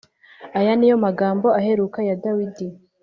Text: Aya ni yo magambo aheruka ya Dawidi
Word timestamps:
Aya 0.59 0.73
ni 0.77 0.87
yo 0.89 0.95
magambo 1.05 1.47
aheruka 1.59 1.99
ya 2.09 2.15
Dawidi 2.23 2.67